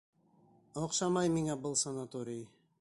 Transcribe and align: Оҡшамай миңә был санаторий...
Оҡшамай 0.85 1.31
миңә 1.37 1.59
был 1.67 1.77
санаторий... 1.85 2.45